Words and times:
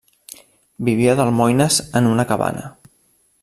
Vivia 0.87 1.13
d'almoines 1.19 1.77
en 2.01 2.09
una 2.15 2.25
cabana. 2.33 2.69